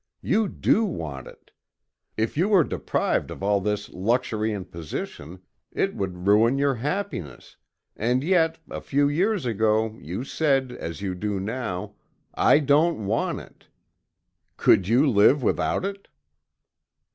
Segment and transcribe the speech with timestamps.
[0.23, 1.51] You do want it.
[2.17, 7.55] If you were deprived of all this luxury and position, it would ruin your happiness
[7.95, 11.93] and yet, a few years ago you said as you do now
[12.33, 13.67] 'I don't want it.'
[14.57, 16.07] Could you live without it?"